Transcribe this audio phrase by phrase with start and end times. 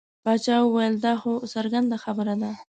[0.23, 2.51] باچا وویل دا خو څرګنده خبره ده.